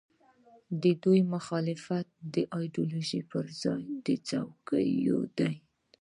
[0.81, 5.53] د دوی مخالفت د ایډیالوژۍ پر ځای د څوکیو دی.